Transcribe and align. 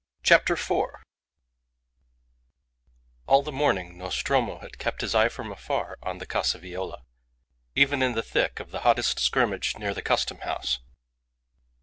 CHAPTER 0.23 0.55
FOUR 0.55 1.03
All 3.27 3.43
the 3.43 3.51
morning 3.51 3.99
Nostromo 3.99 4.57
had 4.57 4.79
kept 4.79 5.01
his 5.01 5.13
eye 5.13 5.29
from 5.29 5.51
afar 5.51 5.99
on 6.01 6.17
the 6.17 6.25
Casa 6.25 6.57
Viola, 6.57 7.03
even 7.75 8.01
in 8.01 8.13
the 8.15 8.23
thick 8.23 8.59
of 8.59 8.71
the 8.71 8.79
hottest 8.81 9.19
scrimmage 9.19 9.77
near 9.77 9.93
the 9.93 10.01
Custom 10.01 10.39
House. 10.39 10.79